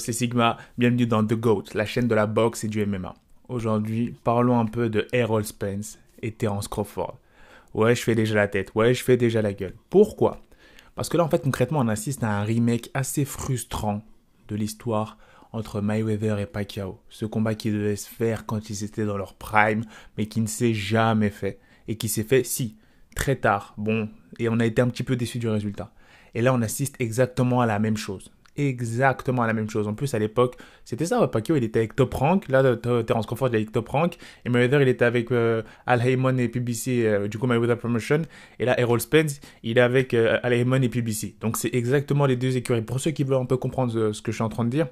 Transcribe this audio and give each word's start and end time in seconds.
c'est 0.00 0.12
Sigma, 0.14 0.56
bienvenue 0.78 1.06
dans 1.06 1.24
The 1.24 1.34
GOAT, 1.34 1.64
la 1.74 1.84
chaîne 1.84 2.08
de 2.08 2.14
la 2.14 2.26
boxe 2.26 2.64
et 2.64 2.68
du 2.68 2.84
MMA. 2.86 3.14
Aujourd'hui, 3.48 4.14
parlons 4.24 4.58
un 4.58 4.64
peu 4.64 4.88
de 4.88 5.06
Errol 5.12 5.44
Spence 5.44 5.98
et 6.22 6.32
Terence 6.32 6.68
Crawford. 6.68 7.18
Ouais, 7.74 7.94
je 7.94 8.02
fais 8.02 8.14
déjà 8.14 8.34
la 8.34 8.48
tête, 8.48 8.74
ouais, 8.74 8.94
je 8.94 9.04
fais 9.04 9.18
déjà 9.18 9.42
la 9.42 9.52
gueule. 9.52 9.74
Pourquoi? 9.90 10.40
Parce 10.94 11.10
que 11.10 11.18
là, 11.18 11.24
en 11.24 11.28
fait, 11.28 11.42
concrètement, 11.42 11.80
on 11.80 11.88
assiste 11.88 12.24
à 12.24 12.30
un 12.30 12.44
remake 12.44 12.90
assez 12.94 13.26
frustrant 13.26 14.02
de 14.48 14.56
l'histoire 14.56 15.18
entre 15.52 15.82
Mayweather 15.82 16.38
et 16.38 16.46
Pacquiao. 16.46 16.98
Ce 17.10 17.26
combat 17.26 17.54
qui 17.54 17.70
devait 17.70 17.96
se 17.96 18.08
faire 18.08 18.46
quand 18.46 18.70
ils 18.70 18.82
étaient 18.82 19.04
dans 19.04 19.18
leur 19.18 19.34
prime, 19.34 19.84
mais 20.16 20.26
qui 20.26 20.40
ne 20.40 20.46
s'est 20.46 20.74
jamais 20.74 21.30
fait. 21.30 21.58
Et 21.88 21.96
qui 21.96 22.08
s'est 22.08 22.24
fait, 22.24 22.44
si, 22.44 22.76
très 23.14 23.36
tard. 23.36 23.74
Bon, 23.76 24.08
et 24.38 24.48
on 24.48 24.60
a 24.60 24.66
été 24.66 24.80
un 24.80 24.88
petit 24.88 25.02
peu 25.02 25.16
déçus 25.16 25.38
du 25.38 25.48
résultat. 25.48 25.92
Et 26.34 26.40
là, 26.40 26.54
on 26.54 26.62
assiste 26.62 26.96
exactement 27.00 27.60
à 27.60 27.66
la 27.66 27.78
même 27.78 27.98
chose 27.98 28.30
exactement 28.68 29.44
la 29.44 29.52
même 29.52 29.68
chose. 29.68 29.88
En 29.88 29.94
plus, 29.94 30.14
à 30.14 30.18
l'époque, 30.18 30.56
c'était 30.84 31.06
ça, 31.06 31.26
Pacquiao, 31.28 31.56
il 31.56 31.64
était 31.64 31.78
avec 31.78 31.96
Top 31.96 32.12
Rank, 32.14 32.48
là, 32.48 32.76
Terence 32.76 33.26
Crawford, 33.26 33.48
il 33.48 33.50
était 33.50 33.56
avec 33.56 33.72
Top 33.72 33.88
Rank, 33.88 34.16
et 34.44 34.48
Mayweather, 34.48 34.82
il 34.82 34.88
était 34.88 35.04
avec 35.04 35.30
euh, 35.32 35.62
Al 35.86 36.06
Heyman 36.06 36.38
et 36.38 36.48
PBC, 36.48 37.06
euh, 37.06 37.28
du 37.28 37.38
coup, 37.38 37.46
Mayweather 37.46 37.78
Promotion, 37.78 38.22
et 38.58 38.64
là, 38.64 38.78
Errol 38.78 39.00
Spence, 39.00 39.40
il 39.62 39.78
est 39.78 39.80
avec 39.80 40.14
euh, 40.14 40.38
Al 40.42 40.52
Heyman 40.52 40.82
et 40.82 40.88
PBC. 40.88 41.36
Donc, 41.40 41.56
c'est 41.56 41.74
exactement 41.74 42.26
les 42.26 42.36
deux 42.36 42.56
écuries. 42.56 42.82
Pour 42.82 43.00
ceux 43.00 43.10
qui 43.10 43.24
veulent 43.24 43.40
un 43.40 43.46
peu 43.46 43.56
comprendre 43.56 44.12
ce 44.12 44.22
que 44.22 44.32
je 44.32 44.36
suis 44.36 44.44
en 44.44 44.48
train 44.48 44.64
de 44.64 44.70
dire, 44.70 44.88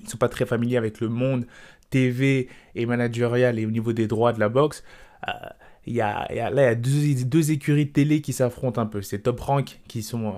ils 0.00 0.04
ne 0.04 0.08
sont 0.08 0.18
pas 0.18 0.28
très 0.28 0.46
familiers 0.46 0.76
avec 0.76 1.00
le 1.00 1.08
monde 1.08 1.46
TV 1.90 2.48
et 2.74 2.86
managerial 2.86 3.58
et 3.58 3.66
au 3.66 3.70
niveau 3.70 3.92
des 3.92 4.06
droits 4.08 4.32
de 4.32 4.40
la 4.40 4.48
boxe, 4.48 4.82
il 5.86 5.94
y 5.94 6.00
a, 6.00 6.26
là, 6.30 6.50
il 6.50 6.56
y 6.56 6.60
a 6.60 6.74
deux, 6.74 7.50
écuries 7.52 7.90
télé 7.90 8.20
qui 8.20 8.32
s'affrontent 8.32 8.80
un 8.80 8.86
peu. 8.86 9.02
C'est 9.02 9.20
Top 9.20 9.38
Rank 9.40 9.80
qui 9.86 10.02
sont 10.02 10.34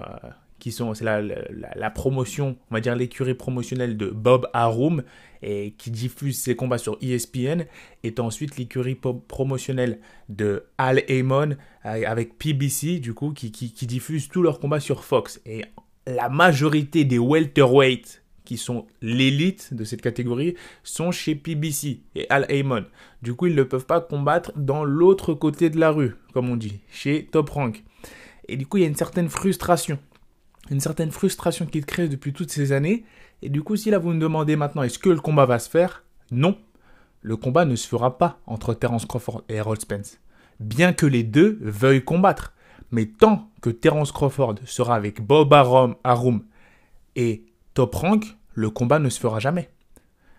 qui 0.58 0.72
sont 0.72 0.94
c'est 0.94 1.04
la, 1.04 1.20
la, 1.20 1.90
promotion, 1.90 2.56
on 2.70 2.74
va 2.74 2.80
dire 2.80 2.96
l'écurie 2.96 3.34
promotionnelle 3.34 3.96
de 3.96 4.08
Bob 4.08 4.48
Arum 4.52 5.02
et 5.42 5.74
qui 5.76 5.90
diffuse 5.90 6.40
ses 6.40 6.56
combats 6.56 6.78
sur 6.78 6.98
ESPN 7.02 7.66
est 8.02 8.20
ensuite 8.20 8.56
l'écurie 8.56 8.98
promotionnelle 9.28 10.00
de 10.28 10.64
Al 10.78 11.02
Amon 11.10 11.56
euh, 11.84 12.02
avec 12.06 12.38
PBC 12.38 12.98
du 13.00 13.12
coup 13.12 13.32
qui, 13.32 13.52
qui, 13.52 13.72
qui 13.72 13.86
diffuse 13.86 14.28
tous 14.28 14.42
leurs 14.42 14.60
combats 14.60 14.80
sur 14.80 15.04
Fox 15.04 15.40
et 15.44 15.64
la 16.06 16.28
majorité 16.28 17.04
des 17.04 17.18
welterweights 17.18 18.22
qui 18.46 18.56
sont 18.56 18.86
l'élite 19.02 19.74
de 19.74 19.84
cette 19.84 20.00
catégorie 20.00 20.54
sont 20.82 21.10
chez 21.10 21.34
PBC 21.34 22.00
et 22.14 22.26
Al 22.30 22.46
Amon. 22.50 22.86
Du 23.20 23.34
coup, 23.34 23.46
ils 23.46 23.54
ne 23.54 23.64
peuvent 23.64 23.86
pas 23.86 24.00
combattre 24.00 24.52
dans 24.56 24.84
l'autre 24.84 25.34
côté 25.34 25.68
de 25.68 25.78
la 25.78 25.90
rue, 25.90 26.14
comme 26.32 26.48
on 26.48 26.56
dit, 26.56 26.78
chez 26.88 27.26
Top 27.26 27.50
Rank. 27.50 27.82
Et 28.48 28.56
du 28.56 28.66
coup, 28.66 28.76
il 28.76 28.82
y 28.82 28.84
a 28.84 28.88
une 28.88 28.94
certaine 28.94 29.28
frustration 29.28 29.98
une 30.70 30.80
certaine 30.80 31.10
frustration 31.10 31.66
qui 31.66 31.80
te 31.80 31.86
crée 31.86 32.08
depuis 32.08 32.32
toutes 32.32 32.50
ces 32.50 32.72
années. 32.72 33.04
Et 33.42 33.48
du 33.48 33.62
coup, 33.62 33.76
si 33.76 33.90
là 33.90 33.98
vous 33.98 34.12
me 34.12 34.20
demandez 34.20 34.56
maintenant 34.56 34.82
est-ce 34.82 34.98
que 34.98 35.10
le 35.10 35.20
combat 35.20 35.46
va 35.46 35.58
se 35.58 35.70
faire? 35.70 36.04
Non. 36.30 36.58
Le 37.22 37.36
combat 37.36 37.64
ne 37.64 37.76
se 37.76 37.88
fera 37.88 38.18
pas 38.18 38.40
entre 38.46 38.74
Terence 38.74 39.06
Crawford 39.06 39.42
et 39.48 39.54
Errol 39.54 39.80
Spence. 39.80 40.18
Bien 40.60 40.92
que 40.92 41.06
les 41.06 41.22
deux 41.22 41.58
veuillent 41.60 42.04
combattre. 42.04 42.52
Mais 42.92 43.06
tant 43.06 43.50
que 43.62 43.70
Terence 43.70 44.12
Crawford 44.12 44.56
sera 44.64 44.94
avec 44.94 45.20
Bob 45.20 45.52
Arum, 45.52 45.96
Arum 46.04 46.44
et 47.16 47.44
Top 47.74 47.94
Rank, 47.94 48.24
le 48.54 48.70
combat 48.70 48.98
ne 48.98 49.08
se 49.08 49.18
fera 49.18 49.40
jamais. 49.40 49.70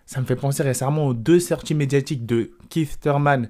Ça 0.05 0.21
me 0.21 0.25
fait 0.25 0.37
penser 0.37 0.63
récemment 0.63 1.07
aux 1.07 1.13
deux 1.13 1.41
sorties 1.41 1.75
médiatiques 1.75 2.25
de 2.25 2.51
Keith 2.69 2.99
Thurman 3.01 3.49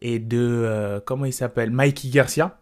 et 0.00 0.18
de, 0.18 0.38
euh, 0.38 1.00
comment 1.04 1.24
il 1.24 1.32
s'appelle, 1.32 1.70
Mikey 1.70 2.08
Garcia. 2.08 2.58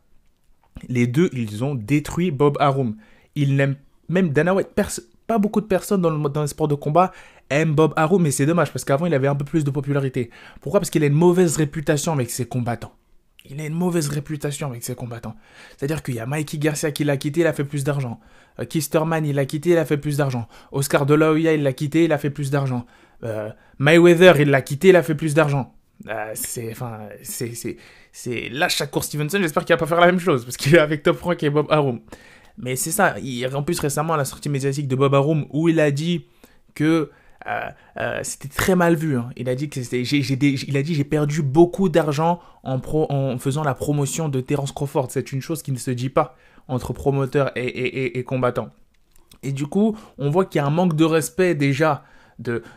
Les 0.89 1.06
deux, 1.06 1.31
ils 1.33 1.64
ont 1.64 1.75
détruit 1.75 2.31
Bob 2.31 2.56
Arum 2.61 2.97
il 3.35 3.57
n'aime 3.57 3.77
même 4.09 4.31
Dana 4.31 4.55
White. 4.55 4.69
pas 5.27 5.39
beaucoup 5.39 5.61
de 5.61 5.67
personnes 5.67 6.01
dans 6.01 6.11
le, 6.11 6.29
dans 6.29 6.43
le 6.43 6.47
sport 6.47 6.69
de 6.69 6.75
combat 6.75 7.13
aiment 7.51 7.75
Bob 7.75 7.92
Arum, 7.97 8.23
mais 8.23 8.31
c'est 8.31 8.47
dommage 8.47 8.73
parce 8.73 8.85
qu'avant 8.85 9.07
il 9.07 9.14
avait 9.14 9.29
un 9.29 9.35
peu 9.35 9.45
plus 9.45 9.64
de 9.64 9.70
popularité. 9.70 10.31
Pourquoi? 10.61 10.81
Parce 10.81 10.91
qu'il 10.91 11.03
a 11.03 11.07
une 11.07 11.14
mauvaise 11.14 11.57
réputation 11.57 12.13
avec 12.13 12.31
ses 12.31 12.47
combattants. 12.47 12.92
Il 13.47 13.61
a 13.61 13.67
une 13.67 13.75
mauvaise 13.75 14.08
réputation 14.08 14.69
avec 14.69 14.83
ses 14.83 14.95
combattants. 14.95 15.36
C'est-à-dire 15.77 16.03
qu'il 16.03 16.14
y 16.14 16.20
a 16.20 16.27
Mikey 16.27 16.57
Garcia 16.57 16.92
qui 16.92 17.05
l'a 17.05 17.19
quitté, 17.19 17.41
il 17.41 17.47
a 17.47 17.53
fait 17.53 17.64
plus 17.64 17.85
d'argent. 17.85 18.19
Euh, 18.58 18.64
Kisterman, 18.64 19.27
il 19.27 19.35
l'a 19.35 19.45
quitté, 19.45 19.70
il 19.70 19.79
a 19.79 19.85
fait 19.85 19.98
plus 19.98 20.17
d'argent. 20.17 20.48
Oscar 20.73 21.05
De 21.05 21.13
La 21.13 21.33
Hoya, 21.33 21.53
il 21.53 21.63
l'a 21.63 21.75
quitté, 21.75 22.05
il 22.05 22.13
a 22.13 22.19
fait 22.19 22.31
plus 22.31 22.51
d'argent. 22.51 22.87
Euh, 23.23 23.51
Mayweather, 23.79 24.41
il 24.41 24.48
l'a 24.48 24.63
quitté, 24.63 24.89
il 24.89 24.97
a 24.97 25.03
fait 25.03 25.14
plus 25.14 25.35
d'argent. 25.35 25.75
Euh, 26.08 26.31
c'est, 26.35 26.70
enfin, 26.70 27.01
c'est, 27.23 27.55
c'est, 27.55 27.77
c'est, 28.13 28.48
là, 28.48 28.69
chaque 28.70 28.91
cours 28.91 29.05
Stevenson, 29.05 29.39
j'espère 29.41 29.64
qu'il 29.64 29.75
va 29.75 29.79
pas 29.79 29.87
faire 29.87 30.01
la 30.01 30.07
même 30.07 30.20
chose, 30.20 30.45
parce 30.45 30.57
qu'il 30.57 30.75
est 30.75 30.79
avec 30.79 31.03
Top 31.03 31.20
Rank 31.20 31.42
et 31.42 31.51
Bob 31.51 31.67
Arum. 31.70 32.01
Mais 32.59 32.77
c'est 32.77 32.92
ça, 32.92 33.19
il, 33.20 33.47
en 33.55 33.63
plus 33.63 33.81
récemment 33.81 34.15
à 34.15 34.17
la 34.17 34.25
sortie 34.25 34.48
médiatique 34.48 34.89
de 34.89 34.95
Bob 34.95 35.15
Arum 35.15 35.47
où 35.51 35.69
il 35.69 35.81
a 35.81 35.91
dit 35.91 36.27
que 36.75 37.11
euh, 37.47 37.69
euh, 37.98 38.20
c'était 38.23 38.48
très 38.48 38.75
mal 38.75 38.95
vu. 38.95 39.17
Hein. 39.17 39.31
Il 39.37 39.48
a 39.48 39.55
dit 39.55 39.69
que 39.69 39.81
j'ai, 39.83 41.05
perdu 41.05 41.43
beaucoup 41.43 41.89
d'argent 41.89 42.41
en, 42.63 43.39
faisant 43.39 43.64
la 43.64 43.75
promotion 43.75 44.29
de 44.29 44.41
Terence 44.41 44.73
Crawford. 44.73 45.09
C'est 45.11 45.33
une 45.33 45.43
chose 45.43 45.63
qui 45.63 45.73
ne 45.73 45.79
se 45.79 45.91
dit 45.91 46.09
pas 46.09 46.37
entre 46.69 46.93
promoteurs 46.93 47.51
et, 47.57 47.67
et, 47.67 48.19
et, 48.19 48.25
combattants. 48.25 48.70
Et 49.43 49.53
du 49.53 49.67
coup, 49.67 49.97
on 50.17 50.31
voit 50.31 50.47
qu'il 50.47 50.61
y 50.61 50.64
a 50.64 50.67
un 50.67 50.70
manque 50.70 50.97
de 50.97 51.05
respect 51.05 51.55
déjà 51.55 52.05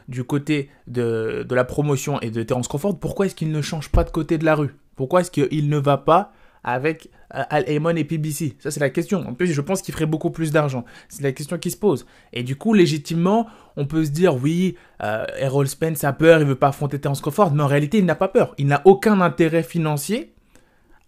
du 0.08 0.24
côté 0.24 0.70
de 0.88 1.48
la 1.50 1.64
promotion 1.64 2.20
et 2.20 2.30
de 2.30 2.44
Terence 2.44 2.68
Crawford. 2.68 3.00
Pourquoi 3.00 3.28
est-ce 3.28 3.36
qu'il 3.36 3.52
ne 3.52 3.62
change 3.62 3.90
pas 3.90 4.04
de 4.04 4.12
côté 4.12 4.38
de 4.38 4.44
la 4.44 4.56
rue? 4.56 4.76
Pourquoi 4.96 5.22
est-ce 5.22 5.32
qu'il 5.32 5.70
ne 5.70 5.78
va 5.78 5.98
pas 5.98 6.34
avec 6.68 7.10
euh, 7.34 7.44
Al 7.50 7.64
Amon 7.70 7.96
et 7.96 8.04
PBC 8.04 8.58
Ça, 8.60 8.72
c'est 8.72 8.82
la 8.82 8.90
question. 8.90 9.26
En 9.26 9.34
plus, 9.34 9.48
je 9.48 9.62
pense 9.62 9.82
qu'il 9.82 9.94
ferait 9.94 10.06
beaucoup 10.06 10.32
plus 10.32 10.52
d'argent. 10.52 10.84
C'est 11.08 11.24
la 11.24 11.32
question 11.32 11.58
qui 11.58 11.72
se 11.72 11.78
pose. 11.78 12.06
Et 12.34 12.44
du 12.44 12.58
coup, 12.58 12.74
légitimement, 12.74 13.48
on 13.78 13.86
peut 13.86 14.04
se 14.04 14.12
dire, 14.12 14.36
oui, 14.36 14.76
euh, 15.02 15.26
Errol 15.38 15.70
Spence 15.70 16.04
a 16.04 16.12
peur, 16.12 16.42
il 16.42 16.46
veut 16.46 16.56
pas 16.56 16.68
affronter 16.68 17.00
Terence 17.00 17.22
Crawford. 17.22 17.54
Mais 17.54 17.64
en 17.64 17.68
réalité, 17.68 18.00
il 18.00 18.06
n'a 18.06 18.16
pas 18.16 18.28
peur. 18.28 18.54
Il 18.58 18.68
n'a 18.68 18.82
aucun 18.84 19.22
intérêt 19.22 19.64
financier 19.64 20.34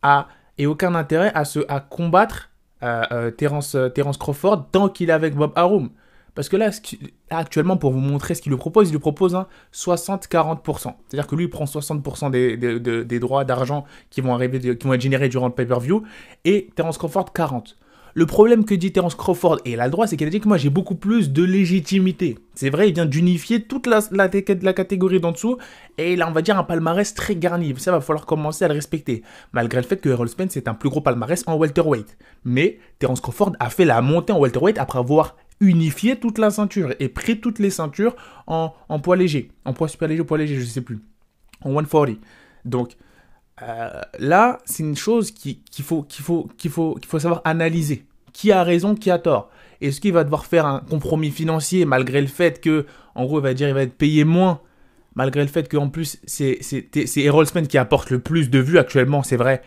à, 0.01 0.29
et 0.57 0.65
aucun 0.65 0.95
intérêt 0.95 1.31
à, 1.35 1.43
se, 1.43 1.59
à 1.67 1.81
combattre 1.81 2.49
euh 2.81 3.29
Terence, 3.31 3.75
Terence 3.93 4.17
Crawford 4.17 4.69
tant 4.71 4.87
qu'il 4.87 5.09
est 5.09 5.13
avec 5.13 5.35
Bob 5.35 5.51
Arum. 5.57 5.89
Parce 6.39 6.47
que 6.47 6.55
là, 6.55 6.69
actuellement, 7.31 7.75
pour 7.75 7.91
vous 7.91 7.99
montrer 7.99 8.33
ce 8.33 8.41
qu'il 8.41 8.53
lui 8.53 8.57
propose, 8.57 8.87
il 8.87 8.91
lui 8.93 8.99
propose 8.99 9.35
un 9.35 9.47
60-40%. 9.73 10.93
C'est-à-dire 11.09 11.27
que 11.27 11.35
lui, 11.35 11.43
il 11.43 11.49
prend 11.49 11.65
60% 11.65 12.31
des, 12.31 13.19
droits 13.19 13.43
d'argent 13.43 13.83
qui 14.09 14.21
vont 14.21 14.39
être 14.39 15.01
générés 15.01 15.27
durant 15.27 15.47
le 15.47 15.53
pay-per-view, 15.53 16.03
et 16.45 16.69
Terence 16.77 16.97
Crawford 16.97 17.31
40%. 17.35 17.73
Le 18.13 18.25
problème 18.25 18.63
que 18.63 18.73
dit 18.73 18.93
Terence 18.93 19.15
Crawford, 19.15 19.59
et 19.65 19.73
il 19.73 19.81
a 19.81 19.85
le 19.85 19.91
droit, 19.91 20.07
c'est 20.07 20.15
qu'il 20.15 20.27
a 20.27 20.29
dit 20.29 20.39
que 20.39 20.47
moi 20.47 20.57
j'ai 20.57 20.69
beaucoup 20.69 20.95
plus 20.95 21.29
de 21.31 21.43
légitimité. 21.43 22.39
C'est 22.55 22.69
vrai, 22.69 22.87
il 22.87 22.95
vient 22.95 23.05
d'unifier 23.05 23.63
toute 23.63 23.85
la 23.85 24.73
catégorie 24.73 25.19
d'en 25.19 25.33
dessous, 25.33 25.57
et 25.97 26.13
il 26.13 26.21
a, 26.21 26.29
on 26.29 26.31
va 26.31 26.41
dire, 26.41 26.57
un 26.57 26.63
palmarès 26.63 27.13
très 27.13 27.35
garni. 27.35 27.73
Ça 27.77 27.91
va 27.91 27.99
falloir 27.99 28.25
commencer 28.25 28.63
à 28.63 28.69
le 28.69 28.75
respecter. 28.75 29.23
Malgré 29.51 29.81
le 29.81 29.85
fait 29.85 29.97
que 29.97 30.07
Errol 30.07 30.29
Spence 30.29 30.55
est 30.55 30.69
un 30.69 30.73
plus 30.73 30.89
gros 30.89 31.01
palmarès 31.01 31.43
en 31.47 31.57
welterweight. 31.57 32.17
Mais 32.45 32.79
Terence 32.97 33.19
Crawford 33.19 33.57
a 33.59 33.69
fait 33.69 33.83
la 33.83 33.99
montée 34.01 34.31
en 34.31 34.39
welterweight 34.39 34.77
après 34.77 34.99
avoir 34.99 35.35
unifié 35.59 36.15
toute 36.15 36.37
la 36.37 36.51
ceinture 36.51 36.93
et 36.99 37.09
pris 37.09 37.39
toutes 37.39 37.59
les 37.59 37.69
ceintures 37.69 38.15
en, 38.47 38.71
poids 39.01 39.15
léger, 39.15 39.51
en 39.65 39.73
poids 39.73 39.87
super 39.87 40.07
léger 40.07 40.21
ou 40.21 40.25
poids 40.25 40.37
léger, 40.37 40.55
je 40.55 40.61
ne 40.61 40.65
sais 40.65 40.81
plus, 40.81 40.99
en 41.63 41.73
140. 41.73 42.17
Donc 42.65 42.95
euh, 43.61 43.89
là, 44.19 44.59
c'est 44.65 44.83
une 44.83 44.95
chose 44.95 45.31
qu'il 45.31 45.57
faut, 45.81 46.03
qu'il 46.03 46.23
faut, 46.23 46.49
qu'il 46.57 46.71
faut, 46.71 46.95
qu'il 46.95 47.07
faut 47.07 47.19
savoir 47.19 47.41
analyser. 47.45 48.05
Qui 48.31 48.51
a 48.51 48.63
raison, 48.63 48.95
qui 48.95 49.11
a 49.11 49.19
tort? 49.19 49.49
Est-ce 49.81 49.99
qu'il 49.99 50.13
va 50.13 50.23
devoir 50.23 50.45
faire 50.45 50.65
un 50.65 50.79
compromis 50.79 51.31
financier 51.31 51.85
malgré 51.85 52.21
le 52.21 52.27
fait 52.27 52.61
que, 52.61 52.85
en 53.15 53.25
gros, 53.25 53.39
il 53.39 53.43
va 53.43 53.53
dire 53.53 53.67
il 53.67 53.73
va 53.73 53.83
être 53.83 53.97
payé 53.97 54.23
moins? 54.23 54.61
Malgré 55.15 55.41
le 55.41 55.47
fait 55.47 55.69
qu'en 55.69 55.89
plus, 55.89 56.19
c'est 56.25 56.59
Errol 57.17 57.45
Spence 57.45 57.67
qui 57.67 57.77
apporte 57.77 58.09
le 58.11 58.19
plus 58.19 58.49
de 58.49 58.59
vues 58.59 58.77
actuellement, 58.77 59.23
c'est 59.23 59.35
vrai. 59.35 59.61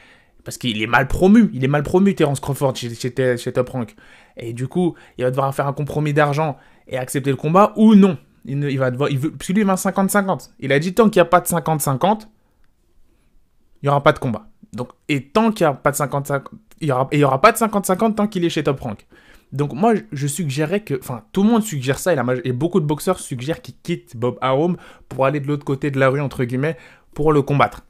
Parce 0.45 0.59
qu'il 0.59 0.83
est 0.83 0.87
mal 0.87 1.09
promu. 1.09 1.51
Il 1.53 1.65
est 1.65 1.69
mal 1.69 1.83
promu, 1.83 2.15
Terence 2.15 2.41
Crawford, 2.41 2.75
chez, 2.77 3.53
Top 3.53 3.69
Rank. 3.69 3.95
Et 4.37 4.53
du 4.53 4.67
coup, 4.67 4.95
il 5.19 5.25
va 5.25 5.31
devoir 5.31 5.55
faire 5.55 5.67
un 5.67 5.73
compromis 5.73 6.13
d'argent 6.13 6.57
et 6.89 6.99
accepter 6.99 7.31
le 7.31 7.37
combat 7.37 7.73
ou 7.77 7.95
non. 7.95 8.19
Il, 8.45 8.79
va 8.79 8.91
devoir, 8.91 9.09
il 9.09 9.19
veut, 9.19 9.31
parce 9.31 9.47
que 9.47 9.53
lui, 9.53 9.61
il 9.61 9.67
va 9.67 9.75
50-50. 9.75 10.51
Il 10.59 10.73
a 10.73 10.79
dit 10.79 10.95
tant 10.95 11.09
qu'il 11.09 11.21
n'y 11.21 11.27
a 11.27 11.31
pas 11.31 11.41
de 11.41 11.47
50-50, 11.47 12.23
il 12.23 13.85
n'y 13.85 13.89
aura 13.89 14.03
pas 14.03 14.13
de 14.13 14.19
combat. 14.19 14.49
Donc, 14.73 14.89
et 15.09 15.29
tant 15.29 15.53
qu'il 15.53 15.65
n'y 15.65 15.71
a 15.71 15.75
pas 15.75 15.93
de 15.93 15.97
50-50, 15.97 16.43
il 16.81 16.87
n'y 16.87 16.93
aura, 16.93 17.09
aura 17.23 17.41
pas 17.41 17.53
de 17.53 17.57
50-50 17.59 18.15
tant 18.17 18.27
qu'il 18.27 18.45
est 18.45 18.51
chez 18.51 18.65
Top 18.65 18.81
Rank. 18.81 19.07
Donc 19.53 19.75
moi, 19.75 19.93
je 20.11 20.27
suggérerais 20.27 20.81
que, 20.81 20.99
enfin, 20.99 21.25
tout 21.33 21.45
le 21.45 21.51
monde 21.51 21.63
suggère 21.63 21.99
ça, 21.99 22.13
et, 22.13 22.17
la, 22.17 22.25
et 22.43 22.53
beaucoup 22.53 22.81
de 22.81 22.87
boxeurs 22.87 23.21
suggèrent 23.21 23.61
qu'il 23.63 23.75
quitte 23.83 24.17
Bob 24.17 24.39
Arum 24.41 24.77
pour 25.09 25.27
aller 25.27 25.41
de 25.41 25.47
l'autre 25.47 25.65
côté 25.65 25.91
de 25.91 26.01
la 26.01 26.09
rue, 26.09 26.21
entre 26.21 26.45
guillemets, 26.45 26.77
pour 27.15 27.33
le 27.33 27.43
combattre. 27.43 27.85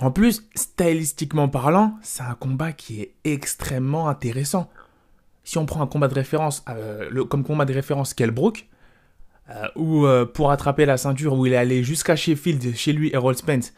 En 0.00 0.12
plus, 0.12 0.48
stylistiquement 0.54 1.48
parlant, 1.48 1.98
c'est 2.02 2.22
un 2.22 2.34
combat 2.34 2.72
qui 2.72 3.00
est 3.00 3.14
extrêmement 3.24 4.08
intéressant. 4.08 4.70
Si 5.42 5.58
on 5.58 5.66
prend 5.66 5.82
un 5.82 5.86
combat 5.86 6.06
de 6.06 6.14
référence, 6.14 6.64
euh, 6.68 7.24
comme 7.24 7.42
combat 7.42 7.64
de 7.64 7.72
référence 7.72 8.14
Kelbrook, 8.14 8.66
euh, 9.50 9.66
où 9.74 10.06
euh, 10.06 10.24
pour 10.24 10.52
attraper 10.52 10.86
la 10.86 10.98
ceinture, 10.98 11.34
où 11.34 11.46
il 11.46 11.52
est 11.52 11.56
allé 11.56 11.82
jusqu'à 11.82 12.14
Sheffield, 12.14 12.76
chez 12.76 12.92
lui, 12.92 13.10
Errol 13.12 13.36
Spence, 13.36 13.72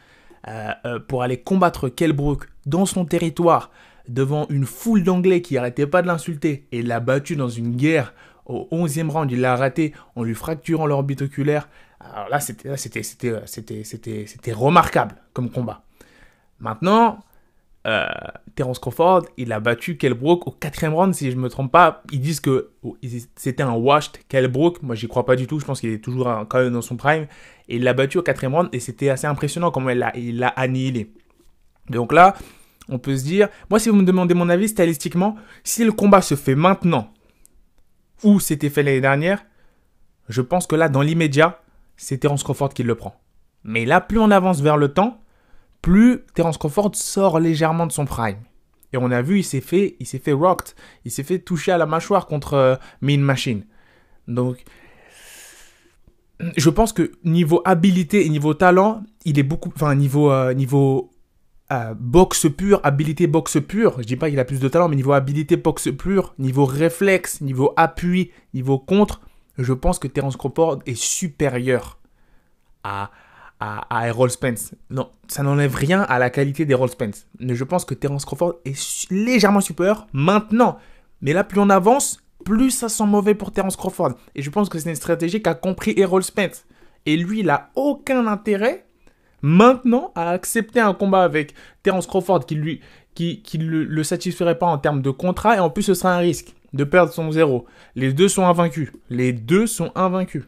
pour 1.09 1.23
aller 1.23 1.39
combattre 1.39 1.89
Kelbrook 1.89 2.49
dans 2.67 2.87
son 2.87 3.05
territoire, 3.05 3.71
devant 4.09 4.47
une 4.49 4.65
foule 4.65 5.05
d'Anglais 5.05 5.43
qui 5.43 5.55
n'arrêtaient 5.55 5.87
pas 5.87 6.03
de 6.03 6.07
l'insulter, 6.07 6.67
et 6.73 6.83
l'a 6.83 7.01
battu 7.01 7.37
dans 7.37 7.49
une 7.49 7.77
guerre 7.77 8.15
Au 8.47 8.67
11e 8.73 9.09
round, 9.09 9.31
il 9.31 9.41
l'a 9.41 9.55
raté 9.55 9.93
en 10.17 10.23
lui 10.23 10.35
fracturant 10.35 10.87
l'orbite 10.87 11.23
oculaire. 11.23 11.69
Alors 12.01 12.29
là, 12.31 12.41
c'était 12.41 14.53
remarquable 14.53 15.17
comme 15.35 15.51
combat. 15.51 15.85
Maintenant, 16.61 17.19
euh, 17.87 18.07
Terence 18.55 18.79
Crawford, 18.79 19.23
il 19.39 19.53
a 19.53 19.61
battu 19.61 19.97
Kell 19.97 20.15
Brook 20.15 20.47
au 20.47 20.51
quatrième 20.51 20.95
round, 20.95 21.15
si 21.15 21.31
je 21.31 21.37
ne 21.37 21.41
me 21.41 21.49
trompe 21.49 21.73
pas. 21.73 22.03
Ils 22.13 22.21
disent 22.21 22.41
que 22.41 22.71
c'était 23.37 23.63
un 23.63 23.73
washed 23.73 24.19
Kell 24.29 24.49
Brook. 24.49 24.83
Moi, 24.83 24.95
j'y 24.95 25.09
crois 25.09 25.25
pas 25.25 25.37
du 25.37 25.47
tout. 25.47 25.59
Je 25.59 25.65
pense 25.65 25.81
qu'il 25.81 25.91
est 25.91 26.05
toujours 26.05 26.27
quand 26.49 26.59
même 26.59 26.73
dans 26.73 26.83
son 26.83 26.97
prime. 26.97 27.27
Et 27.69 27.77
il 27.77 27.85
l'a 27.85 27.95
battu 27.95 28.19
au 28.19 28.23
quatrième 28.23 28.55
round 28.55 28.69
et 28.73 28.81
c'était 28.81 29.09
assez 29.09 29.27
impressionnant 29.27 29.71
comment 29.71 29.91
il 29.91 29.99
l'a 29.99 30.17
il 30.17 30.53
annihilé. 30.57 31.13
Donc 31.89 32.13
là, 32.13 32.35
on 32.89 32.99
peut 32.99 33.17
se 33.17 33.25
dire, 33.25 33.49
moi, 33.71 33.79
si 33.79 33.89
vous 33.89 33.97
me 33.97 34.05
demandez 34.05 34.35
mon 34.35 34.49
avis, 34.49 34.69
statistiquement, 34.69 35.37
si 35.65 35.85
le 35.85 35.93
combat 35.93 36.23
se 36.23 36.35
fait 36.35 36.55
maintenant 36.55 37.13
ou 38.23 38.41
c'était 38.41 38.69
fait 38.69 38.83
l'année 38.83 39.01
dernière, 39.01 39.45
je 40.29 40.43
pense 40.43 40.67
que 40.67 40.77
là, 40.77 40.89
dans 40.89 41.03
l'immédiat, 41.03 41.63
c'est 41.97 42.19
Terence 42.19 42.43
Crawford 42.43 42.71
qui 42.71 42.83
le 42.83 42.95
prend. 42.95 43.21
Mais 43.65 43.85
là, 43.85 44.01
plus 44.01 44.19
on 44.19 44.31
avance 44.31 44.61
vers 44.61 44.77
le 44.77 44.89
temps, 44.89 45.21
plus 45.83 46.21
Terence 46.35 46.59
Crawford 46.59 46.93
sort 46.95 47.41
légèrement 47.41 47.87
de 47.87 47.93
son 47.93 48.05
prime. 48.05 48.39
Et 48.93 48.97
on 48.97 49.11
a 49.11 49.23
vu, 49.23 49.39
il 49.39 49.45
s'est 49.45 49.61
fait, 49.61 49.97
il 50.01 50.07
s'est 50.07 50.19
fait 50.19 50.33
rocked, 50.33 50.75
il 51.05 51.11
s'est 51.11 51.23
fait 51.23 51.39
toucher 51.39 51.73
à 51.73 51.79
la 51.79 51.87
mâchoire 51.87 52.27
contre 52.27 52.55
euh, 52.55 52.77
Mean 53.01 53.21
Machine. 53.21 53.65
Donc, 54.27 54.65
je 56.57 56.71
pense 56.71 56.93
que 56.93 57.13
niveau 57.25 57.63
habilité 57.65 58.27
et 58.27 58.29
niveau 58.29 58.55
talent, 58.55 59.03
il 59.25 59.39
est 59.39 59.45
beaucoup, 59.45 59.71
enfin 59.75 59.95
niveau 59.95 60.33
euh, 60.33 60.55
niveau 60.55 61.11
euh, 61.71 61.95
boxe 61.95 62.47
pure, 62.57 62.81
habilité 62.83 63.27
boxe 63.27 63.59
pure. 63.67 63.97
Je 63.99 64.05
dis 64.05 64.17
pas 64.17 64.29
qu'il 64.29 64.41
a 64.41 64.45
plus 64.45 64.61
de 64.61 64.69
talent, 64.69 64.89
mais 64.89 64.97
niveau 64.97 65.13
habilité 65.13 65.57
boxe 65.57 65.89
pure, 65.97 66.35
niveau 66.39 66.65
réflexe, 66.65 67.41
niveau 67.41 67.73
appui, 67.77 68.33
niveau 68.55 68.79
contre, 68.79 69.21
je 69.59 69.73
pense 69.73 69.99
que 69.99 70.09
Terence 70.09 70.37
Crawford 70.37 70.81
est 70.87 70.97
supérieur 70.97 71.99
à 73.61 74.09
Errol 74.09 74.31
Spence. 74.31 74.75
Non, 74.89 75.11
ça 75.29 75.43
n'enlève 75.43 75.75
rien 75.75 76.03
à 76.03 76.19
la 76.19 76.31
qualité 76.31 76.65
d'Errol 76.65 76.89
Spence. 76.89 77.27
Mais 77.39 77.55
je 77.55 77.65
pense 77.65 77.85
que 77.85 77.95
Terence 77.95 78.25
Crawford 78.25 78.55
est 78.65 79.11
légèrement 79.11 79.61
supérieur 79.61 80.07
maintenant. 80.13 80.79
Mais 81.21 81.35
là, 81.35 81.45
plus 81.45 81.61
on 81.61 81.69
avance, 81.69 82.23
plus 82.45 82.71
ça 82.71 82.89
sent 82.89 83.07
mauvais 83.07 83.35
pour 83.35 83.53
Terence 83.53 83.77
Crawford. 83.77 84.13
Et 84.35 84.43
je 84.43 84.49
pense 84.51 84.71
que 84.71 84.79
c'est 84.79 84.89
une 84.89 84.97
stratégie 84.97 85.43
qu'a 85.43 85.55
compris 85.55 85.93
Errol 85.99 86.23
Spence. 86.23 86.65
Et 87.05 87.17
lui, 87.17 87.41
il 87.41 87.47
n'a 87.47 87.71
aucun 87.75 88.27
intérêt 88.27 88.87
maintenant 89.43 90.13
à 90.15 90.31
accepter 90.31 90.81
un 90.81 90.95
combat 90.95 91.23
avec 91.23 91.55
Terence 91.83 92.07
Crawford 92.07 92.47
qui 92.47 92.55
lui 92.55 92.81
qui, 93.15 93.43
qui 93.43 93.59
le, 93.59 93.85
le 93.85 94.05
satisferait 94.05 94.59
pas 94.59 94.67
en 94.67 94.79
termes 94.79 95.03
de 95.03 95.11
contrat 95.11 95.57
et 95.57 95.59
en 95.59 95.69
plus 95.69 95.83
ce 95.83 95.95
sera 95.95 96.15
un 96.15 96.19
risque 96.19 96.55
de 96.73 96.85
perdre 96.85 97.13
son 97.13 97.33
zéro. 97.33 97.67
Les 97.95 98.13
deux 98.13 98.29
sont 98.29 98.45
invaincus. 98.45 98.93
Les 99.09 99.33
deux 99.33 99.67
sont 99.67 99.91
invaincus 99.95 100.45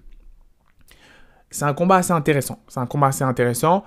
c'est 1.52 1.64
un 1.64 1.74
combat 1.74 1.96
assez 1.96 2.12
intéressant. 2.12 2.62
C'est 2.68 2.80
un 2.80 2.86
combat 2.86 3.08
assez 3.08 3.24
intéressant. 3.24 3.84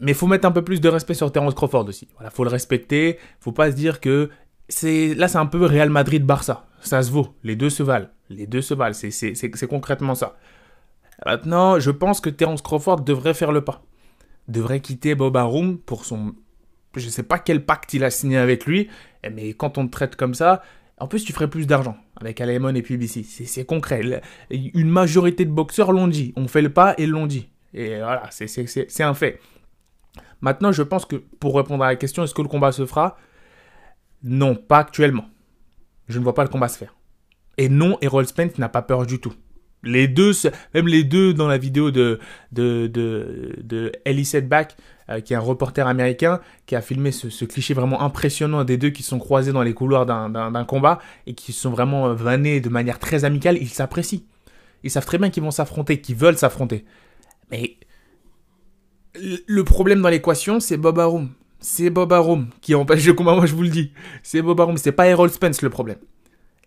Mais 0.00 0.12
il 0.12 0.14
faut 0.14 0.26
mettre 0.26 0.46
un 0.46 0.52
peu 0.52 0.62
plus 0.62 0.80
de 0.80 0.88
respect 0.88 1.14
sur 1.14 1.30
Terence 1.30 1.54
Crawford 1.54 1.86
aussi. 1.88 2.08
Voilà, 2.16 2.30
faut 2.30 2.44
le 2.44 2.50
respecter. 2.50 3.18
Faut 3.40 3.52
pas 3.52 3.70
se 3.70 3.76
dire 3.76 4.00
que 4.00 4.30
c'est 4.68 5.14
là 5.14 5.28
c'est 5.28 5.38
un 5.38 5.46
peu 5.46 5.64
Real 5.64 5.90
Madrid 5.90 6.24
Barça. 6.24 6.66
Ça 6.80 7.02
se 7.02 7.10
vaut. 7.10 7.34
Les 7.44 7.56
deux 7.56 7.70
se 7.70 7.82
valent. 7.82 8.08
Les 8.28 8.46
deux 8.46 8.62
se 8.62 8.74
valent. 8.74 8.94
C'est 8.94 9.66
concrètement 9.68 10.14
ça. 10.14 10.36
Maintenant, 11.24 11.78
je 11.78 11.90
pense 11.90 12.20
que 12.20 12.30
Terence 12.30 12.62
Crawford 12.62 13.02
devrait 13.02 13.34
faire 13.34 13.52
le 13.52 13.62
pas. 13.62 13.82
Devrait 14.48 14.80
quitter 14.80 15.14
Bob 15.14 15.36
Arum 15.36 15.78
pour 15.78 16.04
son 16.04 16.34
je 16.96 17.08
sais 17.08 17.22
pas 17.22 17.38
quel 17.38 17.64
pacte 17.64 17.94
il 17.94 18.04
a 18.04 18.10
signé 18.10 18.36
avec 18.36 18.66
lui, 18.66 18.88
mais 19.30 19.54
quand 19.54 19.78
on 19.78 19.86
te 19.86 19.92
traite 19.92 20.16
comme 20.16 20.34
ça, 20.34 20.62
en 21.02 21.08
plus, 21.08 21.24
tu 21.24 21.32
ferais 21.32 21.50
plus 21.50 21.66
d'argent 21.66 21.96
avec 22.14 22.40
Alemon 22.40 22.72
et 22.76 22.82
PBC. 22.82 23.24
C'est 23.24 23.64
concret. 23.64 24.22
Une 24.50 24.88
majorité 24.88 25.44
de 25.44 25.50
boxeurs 25.50 25.90
l'ont 25.90 26.06
dit. 26.06 26.32
On 26.36 26.46
fait 26.46 26.62
le 26.62 26.72
pas 26.72 26.94
et 26.96 27.06
l'ont 27.06 27.26
dit. 27.26 27.48
Et 27.74 27.98
voilà, 27.98 28.28
c'est 28.30 29.00
un 29.00 29.12
fait. 29.12 29.40
Maintenant, 30.42 30.70
je 30.70 30.84
pense 30.84 31.04
que 31.04 31.16
pour 31.16 31.56
répondre 31.56 31.82
à 31.82 31.88
la 31.88 31.96
question, 31.96 32.22
est-ce 32.22 32.34
que 32.34 32.42
le 32.42 32.46
combat 32.46 32.70
se 32.70 32.86
fera? 32.86 33.16
Non, 34.22 34.54
pas 34.54 34.78
actuellement. 34.78 35.24
Je 36.06 36.20
ne 36.20 36.22
vois 36.22 36.34
pas 36.34 36.44
le 36.44 36.48
combat 36.48 36.68
se 36.68 36.78
faire. 36.78 36.94
Et 37.58 37.68
non, 37.68 37.98
Errol 38.00 38.24
Spence 38.28 38.58
n'a 38.58 38.68
pas 38.68 38.82
peur 38.82 39.04
du 39.04 39.18
tout. 39.18 39.34
Les 39.84 40.06
deux, 40.06 40.32
même 40.74 40.86
les 40.86 41.02
deux 41.02 41.34
dans 41.34 41.48
la 41.48 41.58
vidéo 41.58 41.90
de, 41.90 42.20
de, 42.52 42.86
de, 42.86 43.56
de 43.62 43.92
Ellie 44.04 44.24
Setback, 44.24 44.76
euh, 45.10 45.20
qui 45.20 45.32
est 45.32 45.36
un 45.36 45.40
reporter 45.40 45.86
américain, 45.86 46.40
qui 46.66 46.76
a 46.76 46.80
filmé 46.80 47.10
ce, 47.10 47.44
cliché 47.44 47.74
vraiment 47.74 48.02
impressionnant 48.02 48.62
des 48.64 48.76
deux 48.76 48.90
qui 48.90 49.02
sont 49.02 49.18
croisés 49.18 49.52
dans 49.52 49.62
les 49.62 49.74
couloirs 49.74 50.06
d'un 50.06 50.64
combat 50.64 51.00
et 51.26 51.34
qui 51.34 51.52
sont 51.52 51.70
vraiment 51.70 52.08
euh, 52.08 52.14
vannés 52.14 52.60
de 52.60 52.68
manière 52.68 52.98
très 52.98 53.24
amicale, 53.24 53.58
ils 53.60 53.68
s'apprécient. 53.68 54.22
Ils 54.84 54.90
savent 54.90 55.06
très 55.06 55.18
bien 55.18 55.30
qu'ils 55.30 55.42
vont 55.42 55.50
s'affronter, 55.50 56.00
qu'ils 56.00 56.16
veulent 56.16 56.38
s'affronter. 56.38 56.84
Mais 57.50 57.76
le 59.46 59.64
problème 59.64 60.00
dans 60.00 60.08
l'équation, 60.08 60.60
c'est 60.60 60.76
Bob 60.76 60.98
Arum. 60.98 61.30
C'est 61.58 61.90
Bob 61.90 62.12
Arum 62.12 62.48
qui 62.60 62.74
empêche 62.74 63.06
le 63.06 63.12
combat, 63.12 63.34
moi 63.34 63.46
je 63.46 63.54
vous 63.54 63.62
le 63.62 63.68
dis. 63.68 63.92
C'est 64.22 64.42
Bob 64.42 64.60
Arum, 64.60 64.76
c'est 64.76 64.92
pas 64.92 65.06
Errol 65.08 65.30
Spence 65.30 65.62
le 65.62 65.70
problème. 65.70 65.98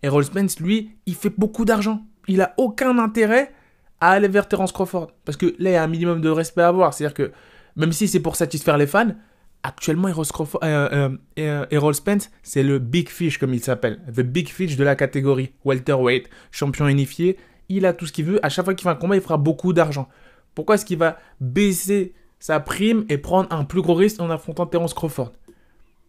Errol 0.02 0.24
Spence, 0.24 0.60
lui, 0.60 0.90
il 1.06 1.14
fait 1.14 1.32
beaucoup 1.36 1.64
d'argent 1.64 2.02
il 2.28 2.40
a 2.40 2.54
aucun 2.56 2.98
intérêt 2.98 3.52
à 4.00 4.10
aller 4.10 4.28
vers 4.28 4.48
Terence 4.48 4.72
Crawford. 4.72 5.08
Parce 5.24 5.36
que 5.36 5.46
là, 5.58 5.70
il 5.70 5.72
y 5.72 5.76
a 5.76 5.82
un 5.82 5.88
minimum 5.88 6.20
de 6.20 6.28
respect 6.28 6.62
à 6.62 6.68
avoir. 6.68 6.94
C'est-à-dire 6.94 7.14
que 7.14 7.32
même 7.76 7.92
si 7.92 8.08
c'est 8.08 8.20
pour 8.20 8.36
satisfaire 8.36 8.76
les 8.76 8.86
fans, 8.86 9.14
actuellement, 9.62 10.08
Errol, 10.08 10.26
euh, 10.62 11.10
euh, 11.38 11.66
euh, 11.72 11.92
Spence, 11.92 12.30
c'est 12.42 12.62
le 12.62 12.78
big 12.78 13.08
fish, 13.08 13.38
comme 13.38 13.54
il 13.54 13.60
s'appelle. 13.60 14.00
The 14.14 14.20
big 14.20 14.48
fish 14.48 14.76
de 14.76 14.84
la 14.84 14.96
catégorie. 14.96 15.52
Welterweight, 15.64 16.28
champion 16.50 16.88
unifié. 16.88 17.36
Il 17.68 17.84
a 17.86 17.92
tout 17.92 18.06
ce 18.06 18.12
qu'il 18.12 18.24
veut. 18.24 18.44
À 18.44 18.48
chaque 18.48 18.64
fois 18.64 18.74
qu'il 18.74 18.84
fait 18.84 18.90
un 18.90 18.96
combat, 18.96 19.16
il 19.16 19.22
fera 19.22 19.38
beaucoup 19.38 19.72
d'argent. 19.72 20.08
Pourquoi 20.54 20.76
est-ce 20.76 20.84
qu'il 20.84 20.98
va 20.98 21.18
baisser 21.40 22.14
sa 22.38 22.60
prime 22.60 23.04
et 23.08 23.18
prendre 23.18 23.52
un 23.52 23.64
plus 23.64 23.82
gros 23.82 23.94
risque 23.94 24.20
en 24.20 24.30
affrontant 24.30 24.66
Terence 24.66 24.94
Crawford? 24.94 25.32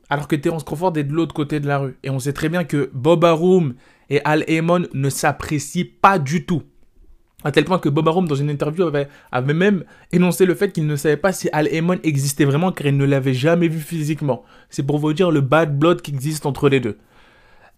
Alors 0.09 0.27
que 0.27 0.35
Terence 0.35 0.63
Crawford 0.63 0.93
est 0.97 1.03
de 1.03 1.13
l'autre 1.13 1.33
côté 1.33 1.59
de 1.59 1.67
la 1.67 1.79
rue. 1.79 1.97
Et 2.03 2.09
on 2.09 2.19
sait 2.19 2.33
très 2.33 2.49
bien 2.49 2.63
que 2.63 2.89
Bob 2.93 3.25
Arum 3.25 3.75
et 4.09 4.21
Al 4.23 4.43
Heyman 4.47 4.87
ne 4.93 5.09
s'apprécient 5.09 5.85
pas 6.01 6.19
du 6.19 6.45
tout. 6.45 6.63
À 7.43 7.51
tel 7.51 7.65
point 7.65 7.77
que 7.77 7.89
Bob 7.89 8.07
Arum, 8.07 8.27
dans 8.27 8.35
une 8.35 8.49
interview, 8.49 8.85
avait, 8.85 9.07
même 9.53 9.83
énoncé 10.11 10.45
le 10.45 10.55
fait 10.55 10.71
qu'il 10.71 10.87
ne 10.87 10.95
savait 10.95 11.17
pas 11.17 11.33
si 11.33 11.49
Al 11.51 11.67
Heyman 11.67 11.99
existait 12.03 12.45
vraiment 12.45 12.71
car 12.71 12.87
il 12.87 12.97
ne 12.97 13.05
l'avait 13.05 13.33
jamais 13.33 13.67
vu 13.67 13.79
physiquement. 13.79 14.43
C'est 14.69 14.83
pour 14.83 14.97
vous 14.97 15.13
dire 15.13 15.29
le 15.29 15.41
bad 15.41 15.77
blood 15.77 16.01
qui 16.01 16.11
existe 16.11 16.45
entre 16.45 16.67
les 16.67 16.79
deux. 16.79 16.97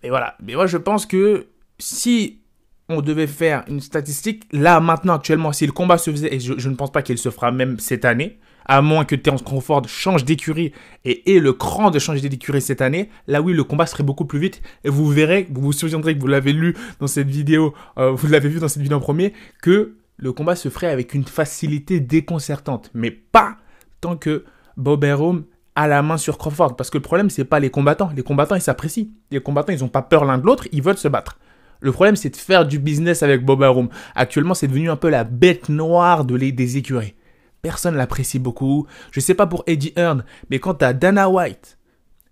Et 0.02 0.10
voilà. 0.10 0.36
Mais 0.42 0.56
moi, 0.56 0.68
je 0.68 0.78
pense 0.78 1.06
que 1.06 1.48
si 1.78 2.40
on 2.88 3.02
devait 3.02 3.28
faire 3.28 3.64
une 3.68 3.82
statistique, 3.82 4.46
là, 4.52 4.80
maintenant, 4.80 5.16
actuellement, 5.16 5.52
si 5.52 5.66
le 5.66 5.72
combat 5.72 5.98
se 5.98 6.10
faisait, 6.10 6.34
et 6.34 6.40
je 6.40 6.70
ne 6.70 6.76
pense 6.76 6.92
pas 6.92 7.02
qu'il 7.02 7.18
se 7.18 7.30
fera 7.30 7.52
même 7.52 7.80
cette 7.80 8.06
année, 8.06 8.40
à 8.70 8.84
moins 8.84 9.04
que 9.04 9.16
Terence 9.16 9.42
Crawford 9.42 9.88
change 9.88 10.24
d'écurie 10.24 10.72
et 11.04 11.36
ait 11.36 11.40
le 11.40 11.54
cran 11.54 11.90
de 11.90 11.98
changer 11.98 12.30
d'écurie 12.30 12.62
cette 12.62 12.82
année, 12.82 13.10
là 13.28 13.42
oui, 13.42 13.54
le 13.54 13.64
combat 13.64 13.88
serait 13.88 14.04
beaucoup 14.04 14.26
plus 14.26 14.38
vite. 14.38 14.62
Et 14.84 14.90
vous 14.90 15.08
verrez, 15.08 15.48
vous 15.50 15.62
vous 15.62 15.72
souviendrez 15.74 16.16
que 16.16 16.22
vous 16.22 16.28
l'avez 16.28 16.54
lu 16.54 16.76
dans 17.00 17.08
cette 17.08 17.28
vidéo, 17.28 17.74
euh, 17.98 18.12
vous 18.12 18.28
l'avez 18.28 18.48
vu 18.48 18.60
dans 18.60 18.68
cette 18.68 18.84
vidéo 18.84 18.98
en 18.98 19.02
premier, 19.02 19.34
que 19.64 19.96
le 20.18 20.32
combat 20.34 20.56
se 20.56 20.70
ferait 20.70 20.92
avec 20.92 21.16
une 21.16 21.26
facilité 21.26 22.00
déconcertante. 22.00 22.92
Mais 22.94 23.10
pas 23.10 23.58
tant 24.02 24.16
que 24.16 24.46
Bob 24.78 25.04
Arum 25.04 25.46
a 25.76 25.88
la 25.88 26.04
main 26.04 26.18
sur 26.18 26.38
Crawford. 26.38 26.76
Parce 26.76 26.92
que 26.92 27.00
le 27.00 27.02
problème, 27.02 27.32
c'est 27.32 27.46
pas 27.46 27.60
les 27.60 27.72
combattants. 27.72 28.12
Les 28.16 28.22
combattants, 28.22 28.56
ils 28.56 28.62
s'apprécient. 28.62 29.08
Les 29.32 29.42
combattants, 29.42 29.74
ils 29.74 29.80
n'ont 29.80 29.88
pas 29.88 30.04
peur 30.04 30.26
l'un 30.26 30.38
de 30.38 30.46
l'autre, 30.46 30.68
ils 30.72 30.84
veulent 30.84 30.98
se 30.98 31.08
battre. 31.08 31.40
Le 31.82 31.92
problème, 31.92 32.16
c'est 32.16 32.30
de 32.30 32.36
faire 32.36 32.68
du 32.68 32.78
business 32.78 33.24
avec 33.24 33.44
Bob 33.44 33.64
Arum. 33.64 33.90
Actuellement, 34.14 34.54
c'est 34.54 34.68
devenu 34.68 34.92
un 34.92 34.96
peu 34.96 35.10
la 35.10 35.24
bête 35.24 35.70
noire 35.70 36.24
de 36.24 36.36
les, 36.36 36.52
des 36.52 36.78
écuries. 36.78 37.16
Personne 37.62 37.96
l'apprécie 37.96 38.40
beaucoup. 38.40 38.88
Je 39.12 39.20
sais 39.20 39.34
pas 39.36 39.48
pour 39.48 39.64
Eddie 39.68 39.94
Hearn, 39.96 40.24
mais 40.50 40.60
quand 40.60 40.76
t'as 40.76 40.94
Dana 40.94 41.30
White, 41.30 41.78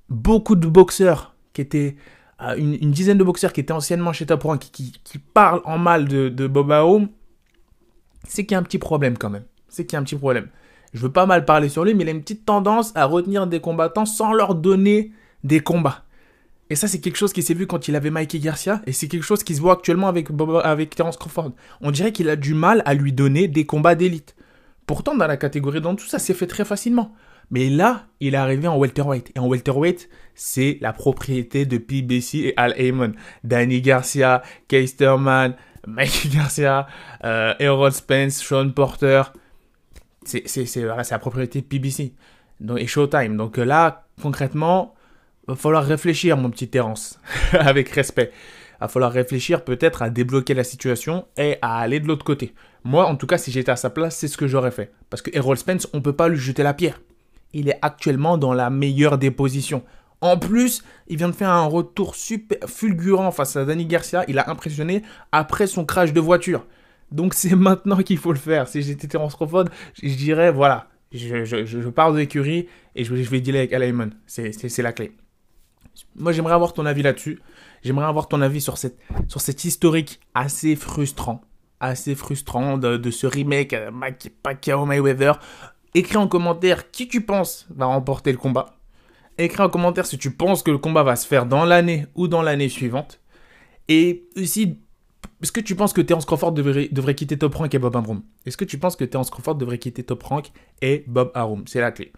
beaucoup 0.10 0.55
de 0.55 0.67
boxeurs 0.67 1.36
qui 1.53 1.62
étaient 1.62 1.96
euh, 2.41 2.55
une, 2.55 2.91
dizaine 2.91 3.17
de 3.17 3.24
boxeurs 3.24 3.51
qui 3.51 3.60
étaient 3.60 3.74
anciennement 3.74 4.13
chez 4.13 4.25
Top 4.25 4.43
Rank 4.43 4.60
qui, 4.60 4.93
parlent 5.34 5.62
en 5.65 5.77
mal 5.77 6.07
de, 6.07 6.29
de 6.29 6.48
Bob 6.48 6.72
Arum, 6.72 7.10
c'est 8.27 8.46
qu'il 8.46 8.53
y 8.53 8.55
a 8.55 8.60
un 8.60 8.63
petit 8.63 8.77
problème 8.77 9.17
quand 9.17 9.29
même. 9.29 9.46
C'est 9.67 9.86
qu'il 9.86 9.93
y 9.93 9.98
a 9.98 10.00
un 10.00 10.03
petit 10.03 10.15
problème. 10.15 10.48
Je 10.93 11.01
veux 11.01 11.12
pas 11.12 11.25
mal 11.25 11.46
parler 11.46 11.69
sur 11.69 11.84
lui, 11.84 11.93
mais 11.93 12.03
il 12.03 12.10
a 12.10 12.12
une 12.12 12.22
petite 12.22 12.46
tendance 12.46 12.91
à 12.96 13.05
retenir 13.05 13.48
des 13.48 13.60
combattants 13.60 14.05
sans 14.05 14.34
leur 14.34 14.55
donner 14.55 15.12
des 15.43 15.60
combats. 15.60 16.03
Et 16.69 16.75
ça, 16.75 16.88
c'est 16.88 17.00
quelque 17.00 17.15
chose 17.15 17.34
qui 17.34 17.43
s'est 17.43 17.53
vu 17.53 17.65
quand 17.65 17.88
il 17.88 17.96
avait 17.96 18.10
Mikey 18.10 18.39
Garcia, 18.39 18.81
et 18.86 18.91
c'est 18.91 19.07
quelque 19.07 19.24
chose 19.24 19.43
qui 19.43 19.55
se 19.55 19.62
voit 19.62 19.74
actuellement 19.74 20.07
avec, 20.07 20.27
avec 20.63 20.96
Terence 20.96 21.17
Crawford. 21.17 21.51
On 21.81 21.91
dirait 21.91 22.12
qu'il 22.12 22.29
a 22.29 22.36
du 22.36 22.53
mal 22.53 22.81
à 22.86 22.93
lui 22.93 23.13
donner 23.13 23.48
des 23.48 23.65
combats 23.65 23.96
d'élite. 23.96 24.36
Pourtant, 24.88 25.15
dans 25.15 25.27
la 25.27 25.38
catégorie 25.38 25.82
d'en 25.82 25.98
ça 25.98 26.17
s'est 26.17 26.34
fait 26.34 26.48
très 26.48 26.65
facilement. 26.65 27.13
Mais 27.51 27.70
là, 27.70 28.08
il 28.20 28.34
est 28.34 28.38
arrivé 28.38 28.67
en 28.67 28.77
welterweight. 28.77 29.32
Et 29.36 29.39
en 29.39 29.48
welterweight, 29.48 30.10
c'est 30.34 30.77
la 30.82 30.94
propriété 30.94 31.65
de 31.65 31.77
PBC 31.77 32.39
et 32.39 32.53
Al 32.58 32.74
Heyman. 32.77 33.13
Danny 33.44 33.82
Garcia, 33.82 34.41
Keisterman, 34.67 35.56
Mikey 35.88 36.29
Garcia, 36.29 36.88
euh, 37.24 37.53
Errol 37.60 37.91
Spence, 37.91 38.41
Sean 38.41 38.70
Porter. 38.72 39.24
C'est 40.25 40.75
la 40.75 41.20
propriété 41.20 41.62
de 41.62 41.65
PBC 41.65 42.13
donc, 42.60 42.79
et 42.79 42.88
Showtime. 42.88 43.38
Donc 43.38 43.58
là, 43.58 44.08
concrètement, 44.22 44.96
va 45.48 45.56
falloir 45.56 45.86
réfléchir, 45.86 46.38
mon 46.38 46.50
petit 46.50 46.70
Terence, 46.70 47.20
avec 47.51 47.89
respect. 47.89 48.32
Va 48.86 48.88
falloir 48.88 49.12
réfléchir 49.12 49.63
peut-être 49.63 50.01
à 50.01 50.10
débloquer 50.10 50.53
la 50.53 50.63
situation 50.63 51.25
et 51.38 51.57
à 51.62 51.79
aller 51.79 52.00
de 52.00 52.07
l'autre 52.07 52.25
côté. 52.25 52.53
Moi, 52.84 53.05
en 53.05 53.15
tout 53.15 53.27
cas, 53.27 53.38
si 53.38 53.51
j'étais 53.51 53.72
à 53.72 53.75
sa 53.75 53.89
place, 53.89 54.15
c'est 54.15 54.27
ce 54.27 54.38
que 54.38 54.48
j'aurais 54.48 54.72
fait. 54.72 54.91
Parce 55.10 55.22
que 55.22 55.36
Errol 55.36 55.57
Spence, 55.57 55.88
on 55.93 56.01
peut 56.01 56.13
pas 56.13 56.29
lui 56.29 56.38
jeter 56.38 56.63
la 56.63 56.74
pierre. 56.74 57.01
Il 57.53 57.69
est 57.69 57.79
actuellement 57.81 58.38
dans 58.38 58.53
la 58.53 58.69
meilleure 58.69 59.17
des 59.17 59.31
positions. 59.31 59.84
En 60.22 60.38
plus, 60.38 60.84
il 61.07 61.17
vient 61.17 61.29
de 61.29 61.36
faire 61.36 61.50
un 61.50 61.65
retour 61.65 62.15
fulgurant 62.15 63.31
face 63.31 63.55
à 63.55 63.65
Danny 63.65 63.86
Garcia. 63.86 64.24
Il 64.27 64.39
a 64.39 64.50
impressionné 64.50 65.03
après 65.31 65.67
son 65.67 65.86
crash 65.86 66.13
de 66.13 66.19
voiture. 66.19 66.65
Donc 67.12 67.34
c'est 67.34 67.55
maintenant 67.55 67.98
qu'il 67.98 68.17
faut 68.17 68.31
le 68.31 68.39
faire. 68.39 68.67
Si 68.67 68.81
j'étais 68.81 69.07
Terence 69.07 69.36
Crawford, 69.36 69.65
je 70.01 70.15
dirais 70.15 70.51
voilà, 70.51 70.88
je, 71.12 71.46
je, 71.46 71.89
pars 71.89 72.13
de 72.13 72.17
l'écurie 72.19 72.67
et 72.96 73.03
je, 73.03 73.13
vais 73.13 73.41
dealer 73.41 73.60
avec 73.60 73.74
Alayman. 73.74 74.12
C'est 74.25 74.77
la 74.79 74.91
clé. 74.91 75.12
Moi, 76.16 76.32
j'aimerais 76.32 76.54
avoir 76.54 76.74
ton 76.74 76.86
avis 76.86 77.04
là-dessus. 77.04 77.39
J'aimerais 77.84 78.06
avoir 78.06 78.27
ton 78.27 78.42
avis 78.42 78.62
sur 78.62 78.77
cette, 78.77 78.98
sur 79.27 79.42
historique 79.66 80.20
assez 80.34 80.75
frustrant. 80.75 81.42
Assez 81.80 82.16
frustrant 82.16 82.77
de, 82.77 83.12
ce 83.12 83.27
remake 83.27 83.74
euh, 83.74 83.92
Pacquiao 84.44 84.86
Mayweather. 84.86 85.39
Écris 85.94 86.18
en 86.18 86.27
commentaire 86.27 86.92
qui 86.92 87.08
tu 87.08 87.22
penses 87.22 87.68
va 87.70 87.86
remporter 87.86 88.32
le 88.32 88.38
combat. 88.38 88.77
Écris 89.38 89.62
en 89.62 89.70
commentaire 89.70 90.06
si 90.06 90.18
tu 90.18 90.32
penses 90.32 90.63
que 90.63 90.72
le 90.72 90.80
combat 90.80 91.04
va 91.04 91.16
se 91.16 91.27
faire 91.27 91.46
dans 91.46 91.66
l'année 91.66 92.08
ou 92.16 92.27
dans 92.27 92.42
l'année 92.42 92.70
suivante. 92.70 93.20
Et 93.88 94.27
aussi, 94.36 94.80
est-ce 95.42 95.51
que 95.51 95.60
tu 95.60 95.75
penses 95.75 95.94
que 95.94 96.01
Terence 96.01 96.25
Crawford 96.25 96.51
devrait, 96.54 96.89
devrait 96.92 97.16
quitter 97.16 97.38
Top 97.38 97.54
Rank 97.56 97.74
et 97.74 97.80
Bob 97.80 97.96
Arum 97.96 98.24
Est-ce 98.46 98.58
que 98.58 98.66
tu 98.66 98.80
penses 98.80 98.96
que 98.96 99.06
Terence 99.06 99.30
Crawford 99.30 99.56
devrait 99.56 99.77
quitter 99.77 100.04
Top 100.04 100.24
Rank 100.24 100.51
et 100.82 101.04
Bob 101.08 101.32
Arum 101.36 101.63
C'est 101.68 101.80
la 101.80 101.92
clé. 101.92 102.12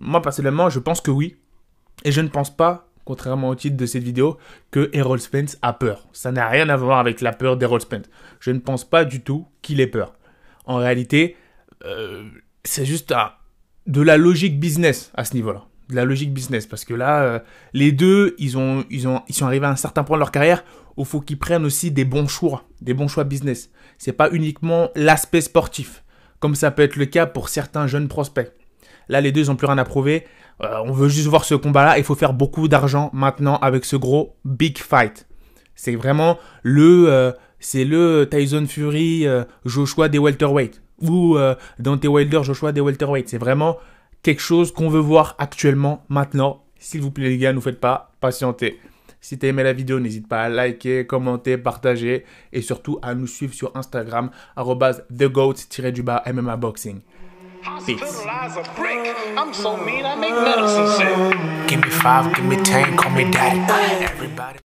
Moi, 0.00 0.20
personnellement, 0.20 0.68
je 0.68 0.80
pense 0.80 1.00
que 1.00 1.12
oui. 1.12 1.36
Et 2.04 2.12
je 2.12 2.20
ne 2.20 2.28
pense 2.28 2.54
pas, 2.54 2.88
contrairement 3.04 3.50
au 3.50 3.54
titre 3.54 3.76
de 3.76 3.86
cette 3.86 4.02
vidéo, 4.02 4.38
que 4.70 4.90
Errol 4.92 5.20
Spence 5.20 5.56
a 5.62 5.72
peur. 5.72 6.06
Ça 6.12 6.32
n'a 6.32 6.48
rien 6.48 6.68
à 6.68 6.76
voir 6.76 6.98
avec 6.98 7.20
la 7.20 7.32
peur 7.32 7.56
d'Errol 7.56 7.80
Spence. 7.80 8.06
Je 8.40 8.50
ne 8.50 8.58
pense 8.58 8.84
pas 8.84 9.04
du 9.04 9.20
tout 9.20 9.46
qu'il 9.62 9.80
ait 9.80 9.86
peur. 9.86 10.14
En 10.66 10.76
réalité, 10.76 11.36
euh, 11.84 12.24
c'est 12.64 12.84
juste 12.84 13.14
de 13.86 14.02
la 14.02 14.16
logique 14.16 14.58
business 14.58 15.10
à 15.14 15.24
ce 15.24 15.34
niveau-là. 15.34 15.64
De 15.90 15.96
la 15.96 16.04
logique 16.04 16.32
business. 16.32 16.66
Parce 16.66 16.84
que 16.84 16.94
là, 16.94 17.22
euh, 17.22 17.38
les 17.74 17.92
deux, 17.92 18.34
ils, 18.38 18.56
ont, 18.56 18.84
ils, 18.90 19.06
ont, 19.06 19.22
ils 19.28 19.34
sont 19.34 19.46
arrivés 19.46 19.66
à 19.66 19.70
un 19.70 19.76
certain 19.76 20.02
point 20.02 20.16
de 20.16 20.20
leur 20.20 20.32
carrière 20.32 20.64
où 20.96 21.02
il 21.02 21.06
faut 21.06 21.20
qu'ils 21.20 21.38
prennent 21.38 21.64
aussi 21.64 21.90
des 21.90 22.04
bons 22.04 22.28
choix, 22.28 22.64
des 22.80 22.94
bons 22.94 23.08
choix 23.08 23.24
business. 23.24 23.70
C'est 23.98 24.12
pas 24.12 24.30
uniquement 24.30 24.90
l'aspect 24.94 25.40
sportif, 25.40 26.04
comme 26.40 26.54
ça 26.54 26.70
peut 26.70 26.82
être 26.82 26.96
le 26.96 27.06
cas 27.06 27.26
pour 27.26 27.48
certains 27.48 27.86
jeunes 27.86 28.08
prospects. 28.08 28.52
Là, 29.08 29.20
les 29.20 29.32
deux 29.32 29.44
n'ont 29.44 29.56
plus 29.56 29.66
rien 29.66 29.78
à 29.78 29.84
prouver. 29.84 30.24
Euh, 30.62 30.78
on 30.84 30.92
veut 30.92 31.08
juste 31.08 31.26
voir 31.26 31.44
ce 31.44 31.54
combat-là. 31.54 31.98
Il 31.98 32.04
faut 32.04 32.14
faire 32.14 32.32
beaucoup 32.32 32.68
d'argent 32.68 33.10
maintenant 33.12 33.56
avec 33.56 33.84
ce 33.84 33.96
gros 33.96 34.36
big 34.44 34.78
fight. 34.78 35.26
C'est 35.74 35.96
vraiment 35.96 36.38
le, 36.62 37.06
euh, 37.08 37.32
c'est 37.58 37.84
le 37.84 38.28
Tyson 38.30 38.66
Fury 38.68 39.26
euh, 39.26 39.44
Joshua 39.64 40.08
des 40.08 40.18
welterweight 40.18 40.80
ou 41.00 41.36
Dante 41.80 42.04
Wilder 42.04 42.44
Joshua 42.44 42.72
des 42.72 42.80
welterweight. 42.80 43.28
C'est 43.28 43.38
vraiment 43.38 43.76
quelque 44.22 44.40
chose 44.40 44.72
qu'on 44.72 44.88
veut 44.88 45.00
voir 45.00 45.34
actuellement 45.38 46.04
maintenant. 46.08 46.62
S'il 46.78 47.02
vous 47.02 47.10
plaît 47.10 47.28
les 47.28 47.36
gars, 47.36 47.50
ne 47.50 47.56
nous 47.56 47.60
faites 47.60 47.80
pas 47.80 48.12
patienter. 48.20 48.78
Si 49.20 49.38
tu 49.38 49.46
as 49.46 49.48
aimé 49.48 49.62
la 49.62 49.72
vidéo, 49.72 50.00
n'hésite 50.00 50.28
pas 50.28 50.42
à 50.42 50.48
liker, 50.48 51.06
commenter, 51.06 51.58
partager 51.58 52.24
et 52.52 52.62
surtout 52.62 52.98
à 53.02 53.14
nous 53.14 53.26
suivre 53.26 53.54
sur 53.54 53.74
Instagram 53.74 54.30
TheGoat-du-bas 54.56 56.22
MMA 56.32 56.56
Boxing. 56.56 57.00
Hospitalize 57.64 58.56
a 58.58 58.74
brick. 58.74 59.16
I'm 59.38 59.54
so 59.54 59.76
mean, 59.78 60.04
I 60.04 60.14
make 60.16 60.34
medicine 60.34 60.86
sick. 60.98 61.68
Give 61.68 61.80
me 61.82 61.88
five, 61.88 62.34
give 62.34 62.44
me 62.44 62.56
ten, 62.56 62.94
call 62.94 63.10
me 63.12 63.30
daddy. 63.30 64.04
Everybody. 64.04 64.58